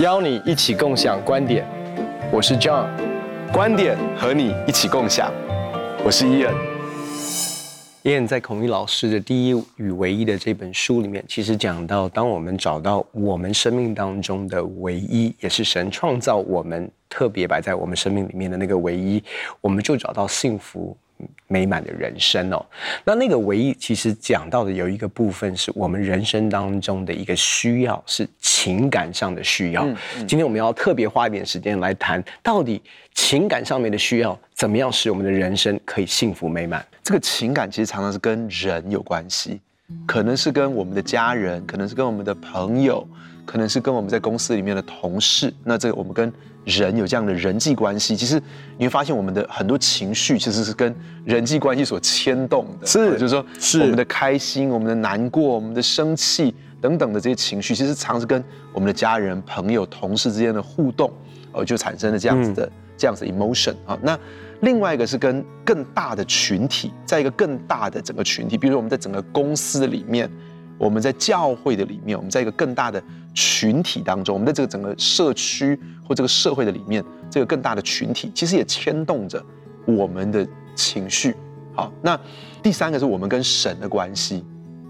[0.00, 1.62] 邀你一起共享观点，
[2.32, 2.88] 我是 John，
[3.52, 5.30] 观点和你一起共享，
[6.02, 6.54] 我是 Ian。
[8.04, 19.22] Ian 在孔毅老师的《第一与唯一》的这本书里面，其实讲到，当我们找到我们生命当中的唯一，也是神创造我们特别摆在我们生命里面的那个唯一，
[19.60, 20.96] 我们就找到幸福。
[21.46, 22.64] 美满的人生哦，
[23.04, 29.84] 那那个唯一其实讲到的有一个部分是我们人生当中的一个需要，是情感上的需要。
[29.84, 32.80] 嗯嗯、今天我们要特别花一点时间来谈，到底
[33.14, 36.84] 情感上面的需要怎么样使我们的人生可以幸福美满？
[37.02, 39.60] 这个情感其实常常是跟人有关系，
[40.06, 43.06] 可能是跟我们的家人，可能是跟我们的朋友，
[43.50, 45.52] 可能是跟我们在公司里面的同事。
[45.64, 46.32] 那这个我们跟
[46.64, 48.40] 人有这样的人际关系，其实
[48.78, 52.86] 你会发现我们的很多情绪其实是跟人际关系所牵动的。
[52.86, 58.40] 是，就是说，是我们的开心、我们的难过、我们的生气等等的这些情绪，其实常是跟
[58.72, 61.10] 我们的家人、朋友、同事之间的互动，
[61.50, 63.98] 哦，就产生了这样子的、嗯、这样子的 emotion 啊。
[64.00, 64.16] 那
[64.60, 70.30] 另外一个是跟更大的群体，在一个更大的整个群体，比如说我们在整个公司里面。
[70.80, 73.02] 我们在教会的里面，我们在一个更大的
[73.34, 79.42] 群体当中，我们在这个整个社区或这个社会的里面，这个更大的群体其实也牵动着
[79.86, 81.34] 我们的情绪。
[81.74, 82.18] 好，那
[82.62, 84.44] 第三个是我们跟神的关系，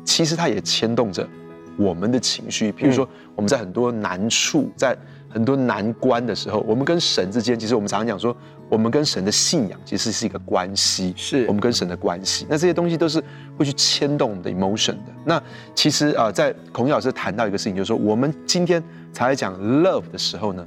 [0.04, 1.28] 其实它也牵动着
[1.76, 2.72] 我们的情绪。
[2.72, 4.96] 比如说我们在很多难处，在
[5.30, 8.36] 很多难关的时候，我们跟神之间，其实我们常常讲说。
[8.70, 12.46] 我们跟神的信仰其实是一个关系，是我们跟神的关系。
[12.48, 13.20] 那这些东西都是
[13.58, 15.12] 会去牵动我们的 emotion 的。
[15.24, 15.42] 那
[15.74, 18.80] 其实啊、呃，在孔毅老师谈到一个事情，就是说我们今天
[19.12, 20.64] 才来讲 love 的时候呢，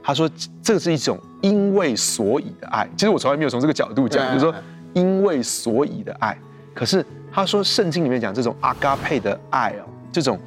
[0.00, 0.30] 他说
[0.62, 2.88] 这是一种因为所以的爱。
[2.96, 4.54] 其实我从来没有从这个角度讲，就是说
[4.92, 6.38] 因为所以的爱。
[6.72, 10.38] 可是他说圣经里面讲这种 agape 的爱哦，这种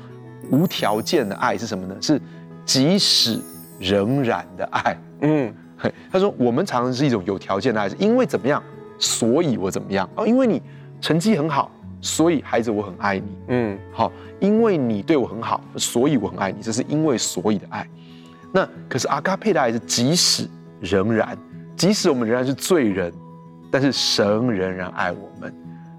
[0.50, 1.94] 无条件的爱是什么呢？
[2.00, 2.18] 是
[2.66, 3.42] 即使
[3.80, 4.98] 仍然的爱。
[5.22, 5.54] 嗯。
[6.10, 8.64] 他说：“我们常常是一种有条件的爱，是因为怎么样，
[8.98, 10.26] 所以我怎么样哦。
[10.26, 10.62] 因为你
[11.02, 11.70] 成绩很好，
[12.00, 13.38] 所以孩子我很爱你。
[13.50, 16.62] 嗯，好，因为你对我很好，所以我很爱你。
[16.62, 17.86] 这是因为所以的爱。
[18.54, 20.48] 那可是阿嘎佩的爱是即使
[20.80, 21.38] 仍然，
[21.76, 23.12] 即使我们仍然是罪人，
[23.70, 25.54] 但是神仍然爱我们。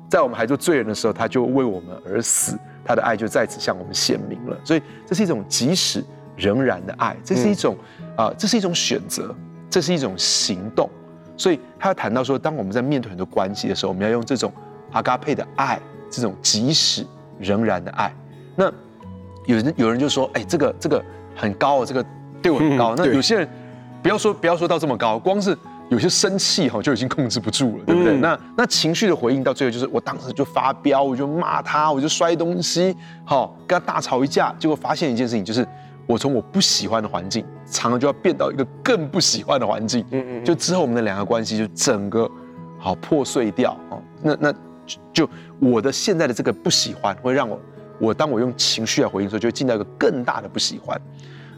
[0.09, 4.59] 在我们还做罪人的时候，他就为我们而死，他的爱就在此向我们显明了。
[4.65, 6.03] 所以这是一种即使
[6.37, 7.77] 仍然的爱，这是一种
[8.17, 9.34] 啊、这是一种选择。”
[9.71, 10.89] 这是一种行动，
[11.37, 14.53] 所以他要谈到说，当我们在面对很多关系的时候，我们要用这种
[14.93, 17.05] 阿嘎佩的爱，这种即使
[17.41, 18.15] 仍然的爱。
[18.55, 18.67] 那
[19.47, 22.06] 有人有人就说，哎，这个这个很高，这个
[22.41, 22.94] 对我很高。
[22.94, 23.49] 嗯、那有些人
[24.00, 25.59] 不要说不要说到这么高，光是
[25.89, 28.17] 有些生气哈就已经控制不住了，对不对？
[28.17, 35.67] 嗯、那那情绪的回应到最后就是，我当时就发飙，我就骂他，我就摔东西，好跟他大吵一架，结果发现一件事情就是。
[36.06, 42.31] 我从我不喜欢的环境，常常就要变到一个更不喜欢的环境，嗯嗯，就之后我们的两个关系就整个
[42.78, 44.54] 好破碎掉，哦，那那
[45.12, 45.28] 就
[45.59, 47.59] 我的现在的这个不喜欢，会让我，
[47.98, 51.00] 我当我用情绪来回应的时候，就会进到一个更大的不喜欢。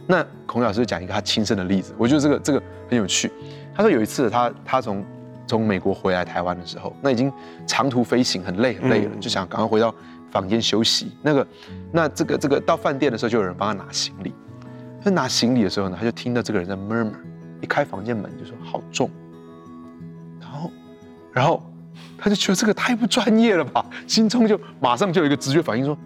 [0.07, 3.31] 那孔老师就讲一个他亲身的例子，我觉得这个这个很有趣。
[3.75, 5.05] 他说有一次他他从
[5.47, 7.33] 从美国回来台湾的时候，那已经
[7.67, 9.93] 长途飞行很累很累了，就想赶快回到。
[10.31, 11.47] 房间休息，那个，
[11.93, 14.35] 那这个这个到饭店的时候，就有人帮他拿行李。
[15.03, 17.15] 他拿行李的时候呢，他就听到这个人在 murmur，
[17.61, 19.09] 一开房间门就说好重，
[20.41, 20.71] 然后，
[21.33, 21.63] 然后
[22.19, 25.97] 他就觉得这个太不专业了吧，心中就马上就有一个直觉反应说，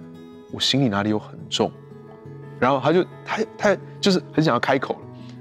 [0.53, 1.73] 我行李哪里有很重？
[2.59, 5.01] 然后他就他他就是很想要开口了，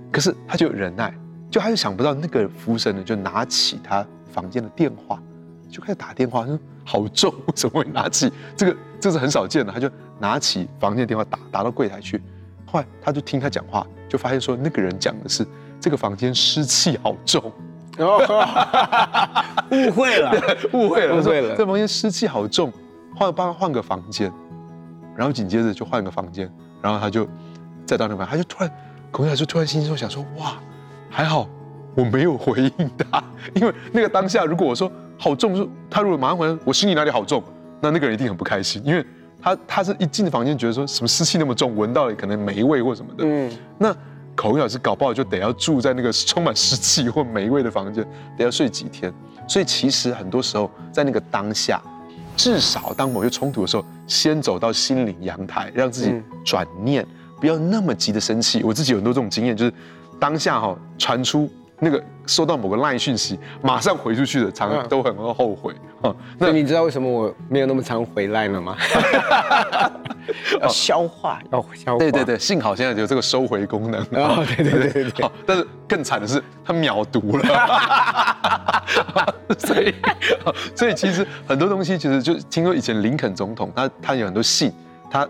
[0.09, 1.13] 可是他就忍耐，
[1.51, 5.21] 就他就想不到那个服务生呢，就拿起他房间的电话。
[5.69, 8.77] 就开始打电话，说好重， 为什么会拿起这个？
[8.99, 9.71] 这是很少见的。
[9.71, 12.21] 他就拿起房间电话打，打到柜台去。
[12.65, 15.47] 后来他就听他讲话，就发现说那个人讲的是
[15.79, 17.41] 这个房间湿气好重。
[17.97, 18.19] 哦，
[19.71, 20.31] 误会了，
[20.73, 21.55] 误会了，误会了。
[21.55, 22.73] 这房间湿气好重，
[23.15, 24.29] 换帮他换个房间。
[25.15, 26.51] 然后紧接着就换个房间，
[26.81, 27.25] 然后他就
[27.85, 28.71] 再到那边，他就突然，
[29.11, 30.55] 孔毅就突然心中想说：哇，
[31.09, 31.47] 还好
[31.95, 33.23] 我没有回应他，
[33.53, 34.91] 因为那个当下如果我说。
[35.21, 37.43] 好重，说他如果马上回来，我心里哪里好重，
[37.81, 39.05] 那那个人一定很不开心，因为
[39.41, 43.25] 他他是一进房间觉得说什么湿气那么重，闻到了可能霉味或什么的。
[43.27, 43.93] 嗯，那
[44.33, 48.01] 孔毅老师搞不好就得要住在那个充满湿气或霉味的房间，
[48.37, 49.13] 得要睡几天。
[49.45, 51.81] 所以其实很多时候在那个当下，
[52.37, 56.13] 至少当某些冲突的时候，先走到心灵阳台，让自己
[56.45, 57.05] 转念，
[57.41, 58.63] 不要那么急的生气。
[58.63, 59.73] 我自己有很多这种经验，就是
[60.17, 65.73] 当下哈传出那个收到某个 LINE 讯息，马上回出去的，常常都很后悔。
[66.03, 68.75] 嗯、那你知道为什么我没有那么常回来了吗？
[70.61, 71.97] 要消化，要消化。
[71.99, 74.01] 对对对，幸好现在有这个收回功能。
[74.11, 77.45] 哦，对对对对，对，好，但是更惨的是，他秒读了。
[79.57, 79.93] 所以，
[80.75, 84.71] 所以其实很多东西，其实就听说以前林肯总统，他他有很多信，
[85.09, 85.27] 他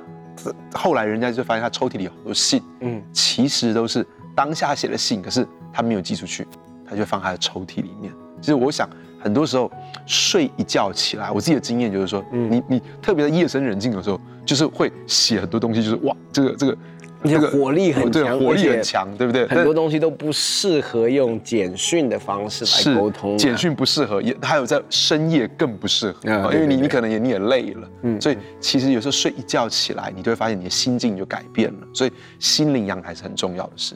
[0.73, 4.05] 后来人家就发现他抽屉里有很多信，嗯，其实都是
[4.39, 6.47] 当下写的信，可是他没有寄出去，
[6.89, 8.13] 他就放他的抽屉里面。
[8.39, 8.88] 其实我想。
[9.21, 9.69] 很多时候
[10.06, 16.77] 睡一觉起来，我自己的经验就是说，嗯、你你特别在夜深人静的时候，就是会写很多东西，就是哇，这个这个
[17.25, 19.45] 这个火力很强，火力很强，对不对？
[19.45, 33.95] 很多东西都不适合用简讯的方式来沟通，简讯不适合，也还有在深夜更不适合，嗯、因为你你可能也你也累了，嗯，所以其实有时候睡一觉起来，你就会发现你的心境就改变了，所以心灵养还是很重要的事。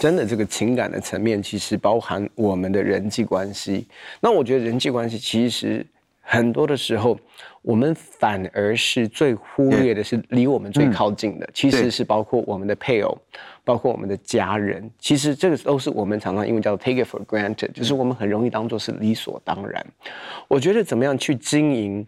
[0.00, 3.86] 真的，这个情感的层面其实包含我们的人际关系。
[4.20, 5.86] 那我觉得人际关系其实
[6.20, 7.18] 很多的时候，
[7.62, 13.16] 我们反而是最忽略的，是离我们最靠近的，其实是包括我们的配偶，
[13.64, 14.90] 包括我们的家人。
[14.98, 19.82] 其实这个都是我们常常因为叫做 take it for granted，就是我们很容易当做是理所当然。
[20.48, 22.06] 我觉得怎么样去经营？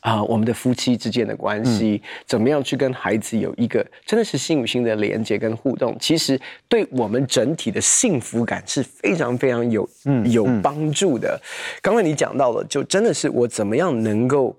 [0.00, 5.94] 啊、呃，我们的夫妻之间的关系，嗯、怎么样去跟孩子有一个真的是心与心的连接跟互动？
[6.00, 11.38] 其实对我们整体的幸福感是非常非常有嗯有帮助的。
[11.82, 14.58] 刚才你讲到了，就真的是我怎么样能够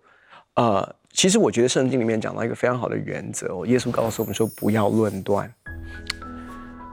[0.54, 5.52] 呃，其实我觉得圣经里面讲到一个非常好的原则哦，耶稣告诉我们说不要论断。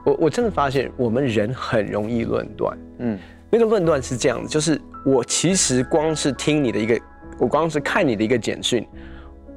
[0.03, 3.19] 我我真的发现我们人很容易论断，嗯，
[3.51, 6.99] 那个论断是这样的，就是我其实光是听你的一个。
[7.39, 8.85] 我光是看你的一个简讯，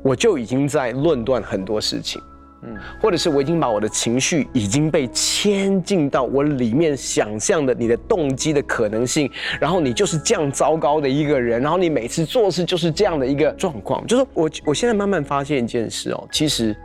[0.03, 2.23] 我就已经在论断很多事情，
[2.63, 9.31] 嗯，或者是我已经把我的情绪已经被牵进到我里面想象的你的动机的可能性，
[9.61, 16.77] 然后你就是这样糟糕的一个人，然后你每次做事就是这样的一个状况，就是我我现在慢慢发现一件事哦，其实，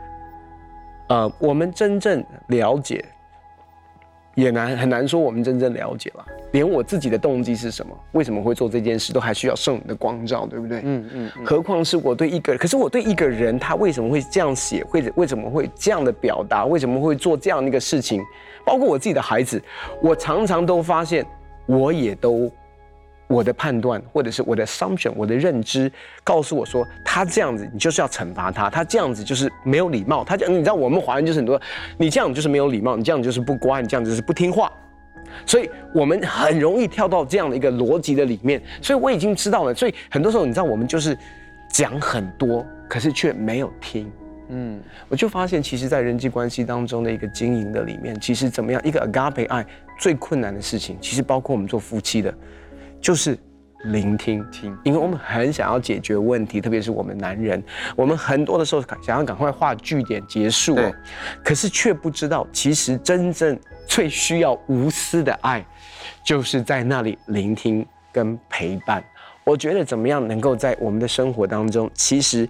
[1.08, 3.04] 呃，我们真正了解。
[4.38, 10.80] 也难很难说，我们真正了解了，连我自己的动机是什么，为什么会做这件事，都还需要圣灵的光照，对不对？
[10.84, 11.30] 嗯嗯。
[11.44, 18.22] 何况是我对一个人，可是我对一个人，他为什么会这样写，或者为什么会这样的表达，为什么会做这样的一个事情，
[18.64, 19.60] 包括我自己的孩子，
[20.00, 21.26] 我常常都发现，
[21.66, 22.48] 我也都。
[23.28, 25.90] 我的判断，或者是我的 assumption，我的认知，
[26.24, 30.24] 告诉我说，他这样子，你就是要惩罚他；他这样子就是没有礼貌。
[30.24, 31.60] 他这样，你知道，我们华人就是很多，
[31.98, 34.72] 你这样就是没有礼貌，你这样就是不乖，你这样就是不听话。
[35.44, 38.62] 所以我们很容易跳到这样的一个逻辑的里面。
[38.80, 39.74] 所以我已经知道了。
[39.74, 41.16] 所以很多时候，你知道，我们就是
[41.70, 44.10] 讲很多，可是却没有听。
[44.48, 49.62] 嗯，我就发现，其实，在人际关系当中的一个经营的里面，其实怎么样，一个 agape 爱
[49.98, 52.34] 最困难的事情，其实包括我们做夫妻的。
[53.00, 53.38] 就是
[53.84, 57.62] 聆听，听，因为我们很想要解决问题，特别是我们男人，
[57.94, 60.76] 我们很多的时候想要赶快画句点结束，
[61.44, 65.64] 可是却不知道，其实真正最需要无私的爱，
[66.24, 69.02] 就是在那里聆听跟陪伴。
[69.44, 72.48] 我觉得怎么样能够在我们的生活当中，其实。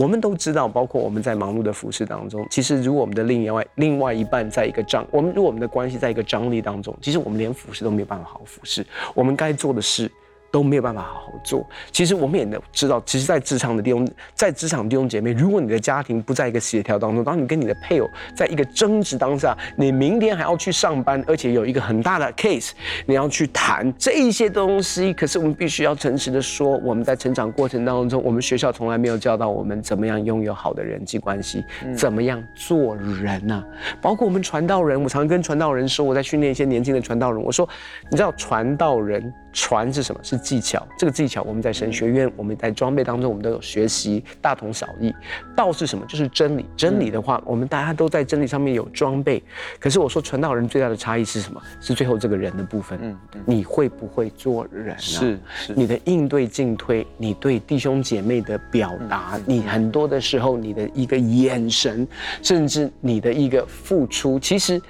[0.00, 8.82] 我们都知道，包括我们在忙碌的服饰当中，其实如果我们的另外另外一半在一个张，我们如果我们的关系在一个张力当中，其实我们连服饰都没有办法好好服饰，
[9.14, 10.10] 我们该做的事。
[10.50, 11.66] 都没有办法好好做。
[11.90, 22.70] 其实我们也能知道，其实，在职场的弟兄，在职场弟兄姐妹，如果你的家庭不在一个协调当中，当你跟你的配偶在一个争执当下，你明天还要去上班，而且有一个很大的 case，
[23.06, 25.12] 你要去谈这一些东西。
[25.14, 31.64] 可是我们必须要诚实的说，我们在成长过程当中，我们学校从来没有教导我们怎么样拥有好的人际关系，
[31.96, 33.64] 怎么样做人呐、啊？
[34.00, 37.68] 包括我们传道人，我常跟传道人说，我在训练一些年轻的传道人，我说，
[38.10, 39.32] 你知道传道人。
[39.52, 40.20] 传是什么？
[40.22, 40.86] 是技巧。
[40.98, 45.14] 这个技巧我们在神学院，我们在装备当中，我们都有学习，大同小异。
[45.56, 46.04] 道是什么？
[46.06, 46.66] 就是真理。
[46.76, 49.42] 真理的话，我们大家都在真理上面有装备。
[49.78, 51.60] 可是我说传道人最大的差异是什么？
[51.80, 52.98] 是最后这个人的部分。
[53.02, 54.98] 嗯，你会不会做人啊？
[54.98, 55.74] 是是。
[55.74, 62.06] 你的应对进退，你对弟兄姐妹的表达，你很多的时候你的一个眼神，
[62.42, 64.80] 甚至你的一个付出，其实。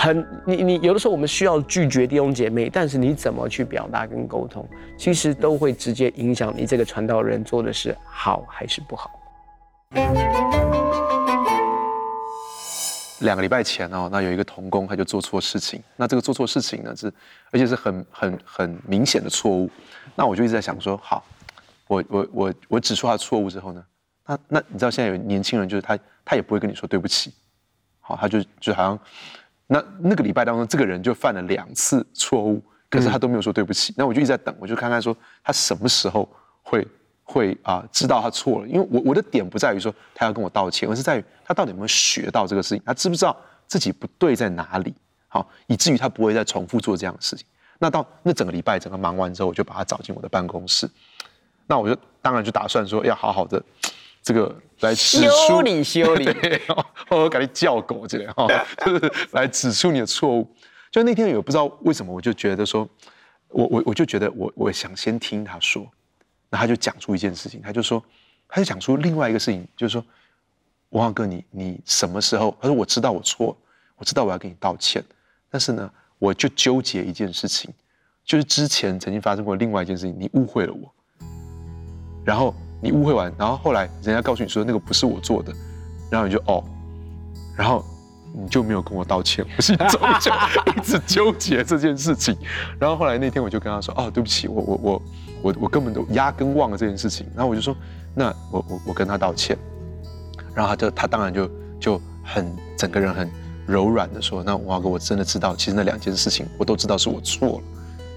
[0.00, 4.64] 很，你你有的时候我们需要拒绝弟兄姐妹，但是你怎么去表达跟沟通，
[4.96, 9.10] 其实都会直接影响你这个传道人做的是好还是不好。
[13.22, 17.12] 两个礼拜前哦，那有一个童工他就做错事情，那这个做错事情呢是，
[17.50, 19.68] 而且是很很很明显的错误，
[20.14, 21.24] 那我就一直在想说，好，
[21.88, 23.84] 我我我我指出他错误之后呢，
[24.24, 27.34] 那那你知道现在有年轻人就是他他也不会跟你说对不起。
[27.98, 28.98] 好，他就就好像
[29.68, 32.60] 那那个礼拜当中，这个人就犯了两次错误，
[32.90, 33.94] 可是他都没有说对不起。
[33.96, 36.28] 那我就一直在等，我就看看说他什么时候
[36.62, 36.86] 会
[37.22, 44.94] 会啊知道他错了，因为我我的点不在于说他要跟我道歉，而是在于他到底有没有学到这个事情，他知不知道自己不对在哪里，
[45.28, 47.46] 好，以至于他不会再重复做这样的事情。
[47.78, 50.90] 那到那整个礼拜整个忙完之后，我就把他找进我的办公室。
[51.66, 53.62] 那我就当然就打算说要好好的
[54.28, 56.28] 这个来指出修理修理，
[57.08, 58.46] 我赶紧叫狗这样哈，
[58.84, 60.46] 就是来指出你的错误。
[60.90, 62.86] 就那天有不知道为什么，我就觉得说，
[63.48, 65.90] 我我我就觉得我我想先听他说，
[66.50, 68.04] 那他就讲出一件事情，他就说，
[68.46, 70.04] 他就讲出另外一个事情，就是说，
[70.90, 72.54] 文浩哥你你什么时候？
[72.60, 73.56] 他说我知道我错，
[73.96, 75.02] 我知道我要跟你道歉，
[75.50, 77.72] 但是呢，我就纠结一件事情，
[78.26, 80.92] 就是之前曾经发生过另外一件事情，你误会了我。
[82.26, 85.52] 然后你误会完，然后后来人家告诉你说那个不是我做的，
[86.10, 86.62] 然后你就哦，
[87.56, 87.84] 然后
[88.32, 90.30] 你就没有跟我道歉，我心中就
[90.72, 92.36] 一直纠结这件事情。
[92.78, 95.02] 然后后来那天我就跟他说哦，对不起，我我我
[95.42, 97.26] 我我根本都压根忘了这件事情。
[97.34, 97.74] 然后我就说
[98.14, 99.58] 那我我我跟他道歉。
[100.54, 103.28] 然后他就他当然就就很整个人很
[103.66, 107.62] 柔软的说，那文豪哥我真的知道，其实那两件事情我都知道是我错了，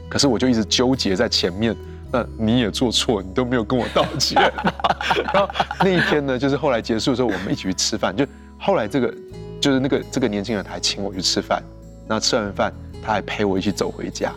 [0.07, 1.75] 可是我就一直纠结在前面。
[2.11, 4.41] 那你也做错，你都没有跟我道歉。
[5.33, 5.49] 然后
[5.79, 8.15] 那一天呢，就是后来结束的时候，我们一起去吃饭。
[8.15, 8.25] 就
[8.59, 9.13] 后来这个，
[9.61, 11.63] 就是那个这个年轻人，他还请我去吃饭。
[12.07, 14.33] 然后吃完饭，他还陪我一起走回家。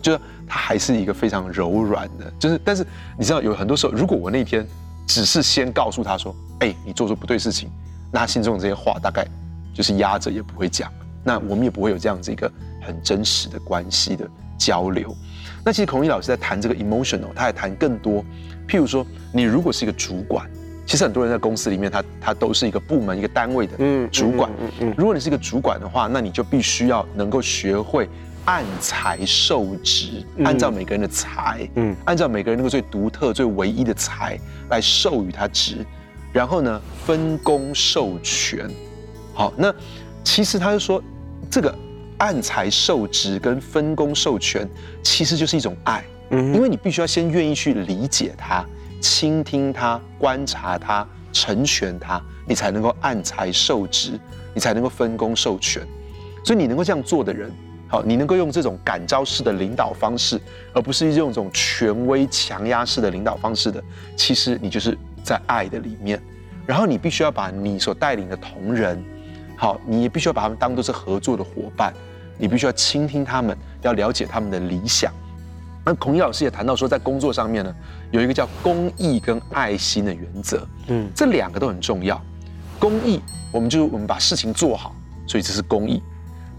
[0.00, 2.86] 就是他还是一个非常柔软的，就是但是
[3.18, 4.64] 你知道，有很多时候，如果我那天
[5.04, 7.68] 只是先告诉他说：“哎，你做出不对事情”，
[8.12, 9.26] 那他心中的这些话大概
[9.74, 10.92] 就是压着也不会讲。
[11.24, 12.48] 那我们也不会有这样子一个
[12.80, 14.24] 很真实的关系的
[14.58, 15.14] 交流。
[15.64, 18.24] 那其实孔毅老师在谈这个 emotional，他还谈更多。
[18.68, 20.48] 譬如说，你如果是一个主管，
[20.86, 23.76] 其实很多人在公司里面他，他他都是一个部门、一个单位的
[24.08, 24.48] 主管。
[24.52, 24.94] 嗯嗯嗯嗯。
[24.96, 28.08] 如果你是一个主管的话，那你就必须要能够学会
[28.44, 34.38] 按才授职，按照每个人的才，嗯，按照每个人那个最独特、最唯一的才
[34.70, 35.84] 来授予他职，
[36.32, 38.70] 然后呢，分工授权。
[39.34, 39.74] 好，那
[40.22, 41.02] 其实他就说
[41.50, 41.74] 这个。
[42.18, 44.68] 按才授职跟分工授权，
[45.02, 48.64] 其实就是一种爱，嗯，因为你必须要先愿意去理解他、
[49.00, 54.18] 倾听他、观察他、成全他，你才能够按才授职，
[54.54, 55.82] 你才能够分工授权。
[56.44, 57.50] 所以你能够这样做的人，
[57.88, 60.40] 好，你能够用这种感召式的领导方式，
[60.72, 63.82] 而不是用这种权威强压式的领导方式的，
[64.16, 66.20] 其实你就是在爱的里面。
[66.64, 69.04] 然后你必须要把你所带领的同仁。
[69.56, 71.92] 好，你也必须要把他们当做是合作的伙伴，
[72.38, 75.12] 你必须要倾听他们，要了解他们的理想。
[75.84, 77.74] 那孔毅老师也谈到说，在工作上面呢，
[78.10, 82.20] 有一个叫公益跟爱心的原则，嗯，这两个都很重要。
[82.78, 83.20] 公益，
[83.50, 84.94] 我们就是我们把事情做好，
[85.26, 86.02] 所以这是公益；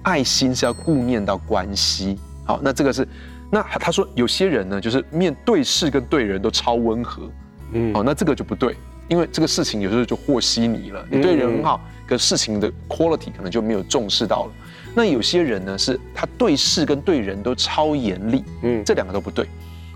[0.04, 2.18] 爱心是要顾念到关系。
[2.46, 3.08] 好，那这个是，
[3.52, 7.30] 那他说有些人呢，就是面对事跟对人都超温和，
[7.74, 8.76] 嗯，好，那这个就不对。
[9.10, 14.52] 因为这个事情有时候就和稀泥了，你对人很好，可事情的 quality 可能就没有重视到了。
[14.96, 19.48] 那有些人呢，是他对事跟对人都超严厉，嗯，这两个都不对。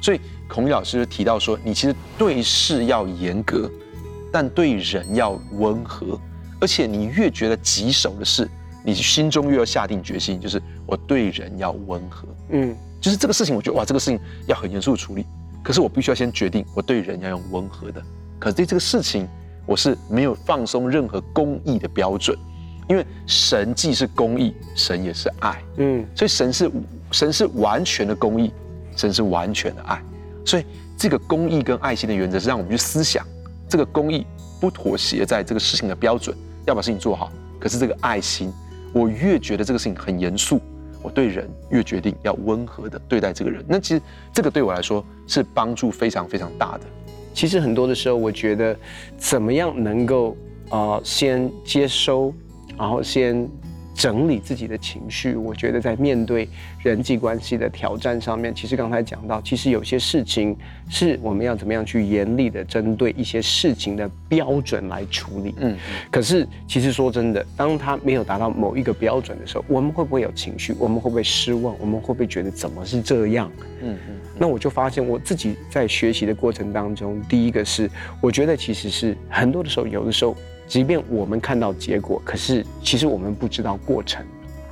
[0.01, 3.71] 所以孔毅老师就提到说，你其实对事要严格，
[4.31, 6.19] 但对人要温和，
[6.59, 8.49] 而且你越觉得棘手的事，
[8.83, 15.25] 你心中越要下定决心，就是我对人要温和，嗯，就是这个事情，我觉得哇，这个事情要很严肃处理，
[15.63, 18.03] 可是我必须要先决定，我对人要用温和的。
[18.39, 19.27] 可是对这个事情，
[19.65, 22.37] 我是没有放松任何公义的标准，
[22.89, 26.71] 因为神既是公义，神也是爱，嗯，所以神是
[27.11, 28.51] 神是完全的公义，
[28.95, 30.01] 神是完全的爱，
[30.45, 30.65] 所以
[30.97, 33.25] 这个公义跟爱心的原则是让我们去思想，
[33.69, 34.25] 这个公义
[34.59, 37.31] 不妥协在这个事情的标准，要把事情做好。
[37.59, 38.51] 可是这个爱心，
[38.91, 40.59] 我越觉得这个事情很严肃，
[41.01, 43.63] 我对人越决定要温和的对待这个人。
[43.67, 44.01] 那其实
[44.33, 46.81] 这个对我来说是帮助非常非常大的。
[47.33, 48.75] 其实很多的时候，我觉得
[49.17, 50.37] 怎么样能够
[50.69, 52.33] 啊、呃、先接收，
[52.77, 53.47] 然后先
[53.93, 55.35] 整理自己的情绪。
[55.35, 56.47] 我觉得在面对
[56.81, 60.55] 人际关系的挑战上面，其实刚才讲到，其实有些事情
[60.89, 65.53] 是我们要怎么样去严厉的针对一些事情的标准来处理。
[65.59, 65.77] 嗯，
[66.09, 70.73] 可是其实说真的，当他没有达到某一个标准的时候，我们会不会有情绪？
[70.79, 71.75] 我们会不会失望？
[71.79, 73.51] 我们会不会觉得怎么是这样？
[73.81, 74.20] 嗯嗯。
[74.41, 77.87] 那我就发现我自己在学习的过程当中，第一个是
[78.19, 84.25] 我觉得其实是很多的时候，有的时候，即便我们看到结果，可是其实我们不知道过程。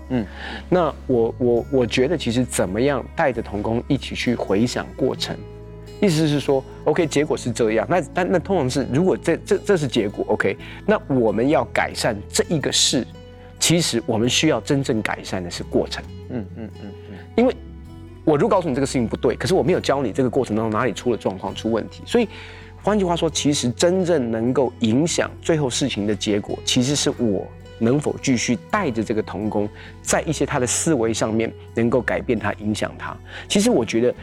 [0.09, 0.25] 嗯，
[0.69, 5.37] 那我我我觉得其实怎么样带着童工一起去回想过程，
[6.01, 10.57] 意思是说，OK，结果是这样，那但那通常是如果这这这是结果，OK，
[10.87, 13.05] 那我们要改善这一个事。
[13.59, 16.03] 其实我们需要真正改善的是过程。
[16.29, 17.53] 嗯嗯嗯嗯，因为
[18.29, 22.29] 我如果告诉你这个事情不对，可是我没有教你这个过程当中哪里出了状况、出问题，所以
[22.83, 27.47] 换句话说，其实真正能够影响最后事情的结果，其实是我
[27.79, 29.67] 能否继续带着这个童工，
[30.03, 33.17] 在一些他的思维上面能够改变他、影响他。
[33.47, 34.13] 其实我觉得。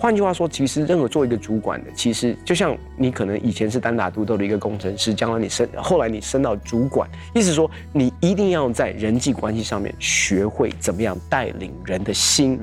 [0.00, 12.58] 换句话说，其实任何做一个主管的，其实就像你可能以前是单打独斗的一个工程师，将来你升，后来你升到主管，意思说你一定要在人际关系上面学会怎么样带领人的心，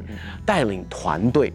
[0.47, 1.53] 带领团队。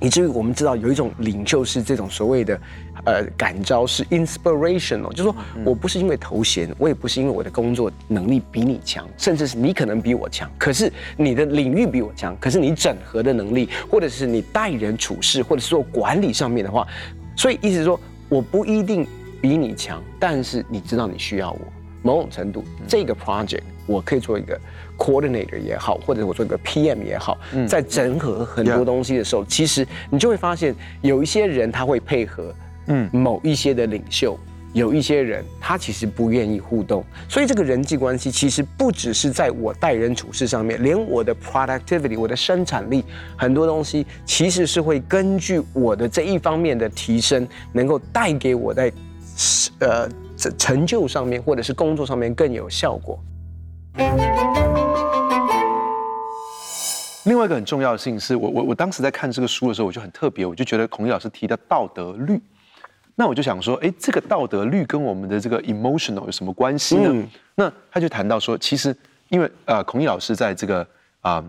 [0.00, 2.58] 以至于我们知道有一种领袖是这种所谓的，
[3.04, 16.86] 呃，感召是 inspirational，就是说我不是因为头衔，我也不是因为我的工作能力比你强，甚至是你可能比我强，可是你的领域比我强，可是你整合的能力，或者是你待人处事，或者是做管理上面的话，
[17.36, 19.06] 所以意思是说我不一定
[19.40, 21.60] 比你强，但是你知道你需要我，
[22.02, 24.58] 某种程度这个 project 我可以做一个。
[25.00, 32.54] Coordinator 也好，或者我做一个 PM 也好，在整合很多东西的时候，其实你就会发现有一些人他会配合，
[32.90, 34.38] 嗯，某一些的领袖，
[34.72, 43.04] 有一些人他其实不愿意互动，所以这个人际关系其实不只是在我待人处事上面，连我的 productivity，我的生产力，
[43.36, 48.92] 很多东西其实是会根据我的这一方面的提升，能够带给我在
[49.78, 50.08] 呃
[50.58, 53.18] 成就上面或者是工作上面更有效果。
[57.24, 62.40] 另外一个很重要的事情是我我我当时在看这个书的时候，我就很特别，我就觉得孔毅老师提的道德律，
[63.20, 67.10] 那我就想说，哎，这个道德律跟我们的这个 emotional 有什么关系呢？
[67.12, 68.96] 嗯、那他就谈到说，其实
[69.28, 70.80] 因为呃，孔毅老师在这个
[71.20, 71.44] 啊、呃、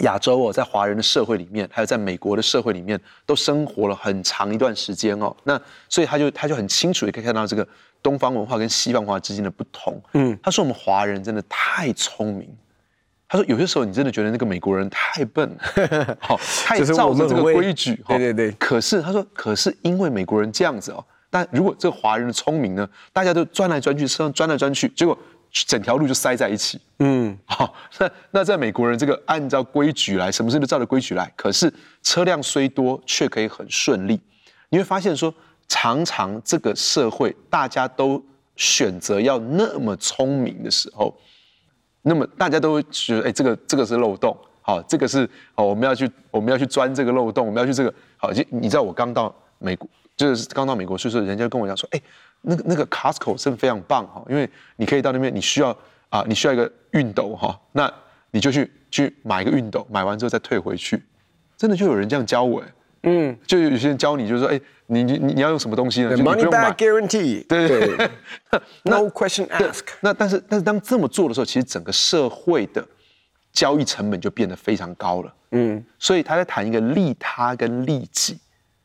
[0.00, 5.34] 亚洲哦，在华人的社会里面，还有在美国的社会里面，都生活了很长一段时间哦。
[5.44, 7.66] 那所以他就他就很清楚的可以看到这个
[8.02, 9.98] 东方文化跟西方文化之间的不同。
[10.12, 12.46] 嗯，他说我们华人真的太聪明。
[13.32, 18.50] 他说：“有些时候，你真的觉得那个美国人太笨了，好， 太照着这个规矩，对对对。
[18.58, 25.16] 可是他说，可是因为美国人这样子哦，但如果这个华人的聪明呢，大家都钻来钻去，车上钻来钻去，结果
[25.52, 26.80] 整条路就塞在一起。
[26.98, 34.20] 嗯，好，那那在美国人这个按照规矩来，什么事都照着规矩来，可是车辆虽多，却可以很顺利。
[34.70, 35.32] 你会发现说，
[35.68, 38.20] 常常这个社会大家都
[38.56, 41.16] 选择要那么聪明的时候。”
[42.02, 48.32] 那么大家都觉得，哎，这个这个是漏洞，好，这个是哦，我们要去我们要去钻这个漏洞，我们要去这个好。
[48.32, 52.00] 就你知道，我刚到美国，就是刚到美国，所以说人家跟我讲说，哎，
[52.40, 55.76] 那个那个 Costco 真的非常棒哈，因为你可以到那边，你需要
[56.08, 57.92] 啊，你需要一个熨斗哈，那
[58.30, 61.02] 你就去去买一个熨斗，买完之后再退回去，
[61.56, 62.66] 真的就有人这样教我哎。
[63.02, 67.46] 嗯，就有些人教你，就是说，哎，你你你要用什么东西呢？Money back guarantee。
[67.46, 68.10] 对对对
[68.82, 69.80] ，No question ask。
[70.00, 72.86] 那但是但是当这么做的时候，其实整个社会的
[73.52, 75.34] 交易成本就变得非常高了。
[75.52, 78.38] 嗯，所以他在谈一个利他跟利己。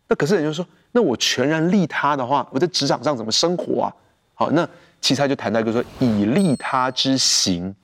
[0.07, 3.93] 那可是人就说，那我全然利他的话，我在职场上怎么生活啊？
[4.33, 4.65] 好，那
[5.01, 7.75] 其实他就谈到一个说，以利他之行，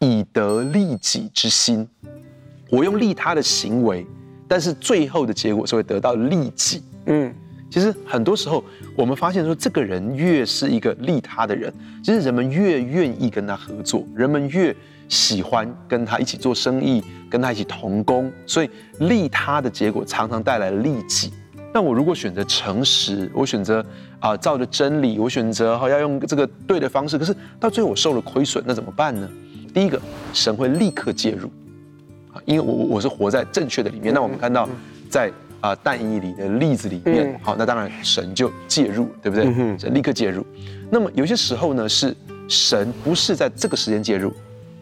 [0.00, 1.88] 以得利己之心。
[2.68, 4.04] 我用利他的行为。
[4.48, 6.82] 但是最后的结果是会得到利己。
[7.06, 7.32] 嗯，
[7.70, 8.64] 其实很多时候
[8.96, 14.74] 我们发现说，这个人越是一个利他的人，其实人们越愿意跟他合作，人们越
[15.08, 18.32] 喜欢跟他一起做生意，跟他一起同工。
[18.46, 21.32] 所以利他的结果常常带来利己。
[21.72, 23.84] 那我如果选择诚实，我选择
[24.18, 29.28] 啊照着真理，我选择哈要用这个对的方式，可是到最后我受了亏损，那怎么办呢？
[29.74, 30.00] 第一个，
[30.32, 31.50] 神会立刻介入。
[32.44, 34.68] 因为我我是活在正确的里面，那我们看到
[35.10, 39.44] 在啊但以里的例子里面，好，那当然神就介入，对不对？
[39.78, 40.44] 神立刻介入。
[40.90, 42.16] 那么有些时候呢，是
[42.48, 44.32] 神不是在这个时间介入，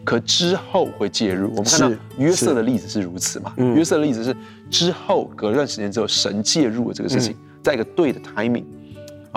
[0.03, 1.49] 可之后会介入。
[1.49, 3.53] 我们看到约瑟的例子是如此嘛？
[3.57, 4.35] 约瑟的例子是
[4.69, 8.63] 之后隔一段时间之后，神介入了这个事情，在一个对的 timing。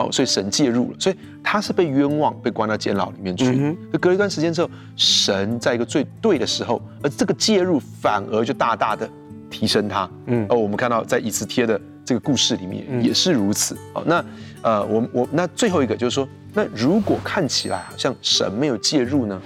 [0.00, 3.44] 好，所以神介入了，所以他是被冤枉，被关到监牢里面去。
[3.50, 9.06] 嗯、隔了一段时间之后，神在一个最对的时候，而这个介入反而就大大的
[9.50, 10.10] 提升他。
[10.24, 13.76] 嗯，哦我们看到在以斯帖的这个故事里面也是如此。
[13.92, 14.24] 好，那
[14.62, 19.38] 呃，我我那最后一个就是说，那如果看起来好像神没有介入呢，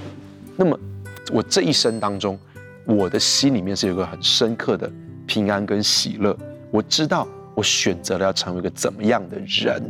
[0.57, 0.79] 那么
[1.33, 2.39] 我这一生当中，
[2.87, 4.89] 我的心里面是有个很深刻的
[5.27, 6.37] 平安跟喜乐。
[6.71, 9.83] 我知道我选择了要成为一个怎么样的人。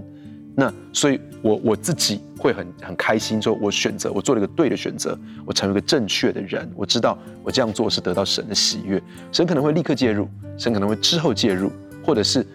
[0.57, 6.71] 那所以我，我自己会很很开心，说我选择，我做了一个对的选择，我成为一个正确的人。
[6.77, 11.73] 我知道我这样做是得到神的喜悦，神可能会立刻介入，神可能会之后介入，
[12.05, 12.47] 或者是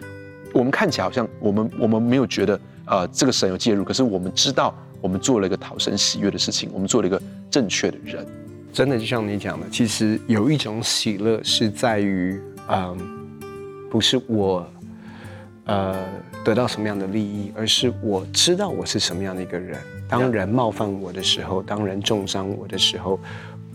[0.54, 2.54] 我们看起来好像我们我们没有觉得
[2.86, 8.26] 啊、呃，这个神有介入，可是我们知道我们做了一个讨神喜悦的事情，我们做了一个正确的人。
[8.72, 12.96] 真的就像你讲的，其实有一种喜乐是在于，嗯，
[13.90, 14.64] 不是我，
[15.64, 15.96] 呃，
[16.44, 19.78] 得到什么样的利益，而是我知道我是什么样的一个人。
[20.08, 23.20] 当人冒犯我的时候，当人重伤我的时候，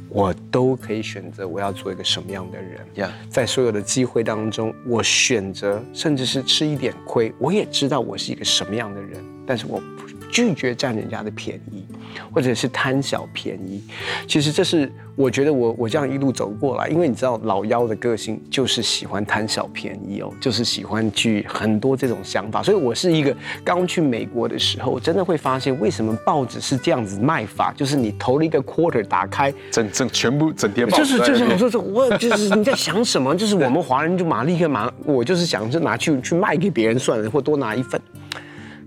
[0.10, 3.10] 我都可以选择我要做一个什么样的人。
[3.30, 11.86] 在所有的机会当中，我选择甚至是吃一点亏，我也知道我是一个什么样的人，但是我不拒绝占人家的便宜。
[12.32, 13.84] 或者是贪小便宜，
[14.26, 38.00] 其实这是我觉得我我这样一路走过来，因为你知道老妖的个性就是喜欢贪小便宜哦，就是喜欢去很多这种想法，所以我是一个刚去美国的时候，我真的会发现为什么报纸是这样子卖法，就是你投了一个 quarter 打开，整整全部整叠报纸，就是就是我说这我就是你在 想什么，就是我们华人就马立刻马我就是想就拿去去卖给别人算了，或多拿一份，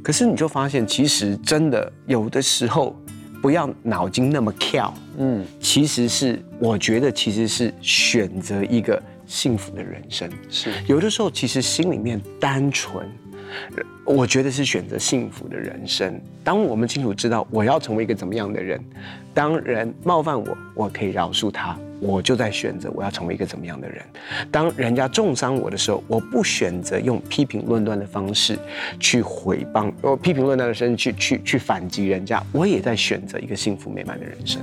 [0.03, 2.97] 可是你就发现其实真的有的时候。
[3.41, 13.09] 不要脑筋那么跳，嗯，其实是我觉得其实是选择一个幸福的人生，是有的时候其实心里面单纯，
[14.05, 16.21] 我觉得是选择幸福的人生。
[16.43, 18.85] 当我们清楚知道我要成为一个怎么样的人，
[19.33, 21.79] 当人冒犯我，我可以饶恕他。
[22.01, 24.03] 我就在选择我要成为一个怎么样的人。
[24.51, 28.59] 当人家重伤我的时候，我不选择用批评论断的方式
[29.01, 34.61] 去毁谤，我批评论断的声去去去反击人家，我也在选择一个幸福美满的人生。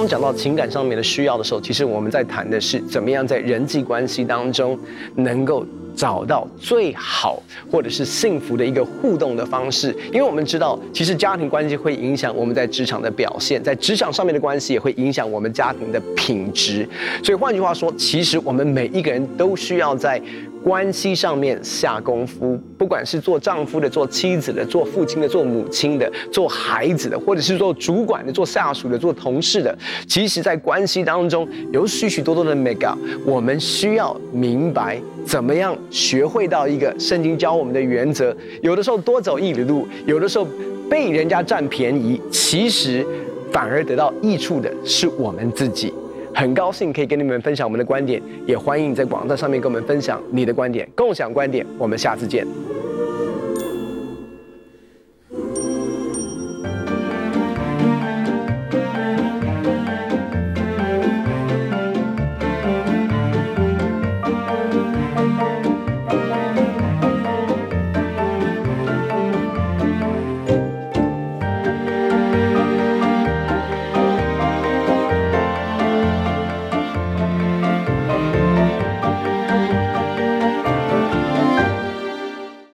[0.00, 4.78] 们讲到情感上面的需要的时候，其实我们在谈的是怎么样在人际关系当中
[5.14, 9.94] 能够找到最好或者是幸福的一个互动的方式。
[10.12, 16.88] 因为我们知道，其实家庭关系会影响我们在职场的表现，在职场上面的关系也会影响我们家庭的品质。
[17.22, 20.20] 所以换句话说，其实我们每一个人都需要在。
[20.62, 38.36] 关系上面下功夫，不管是做丈夫的、做妻子的、做父亲的、做母亲的、做孩子的，或者是做主管的、做下属的、做同事的，其实，在关系当中有许许多多的 make-up，我们需要明白怎么样学会到一个圣经教我们的原则。
[38.62, 40.46] 有的时候多走一里路，有的时候
[40.88, 43.06] 被人家占便宜，其实
[43.50, 45.92] 反而得到益处的是我们自己。
[46.34, 51.66] 很高兴可以跟你们分享我们的观点，也欢迎你在网站上面跟我们分享你的观点，共享观点。
[51.78, 52.46] 我们下次见。